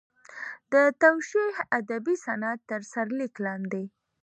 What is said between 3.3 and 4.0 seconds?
لاندې.